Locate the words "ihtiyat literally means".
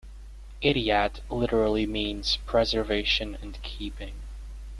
0.63-2.37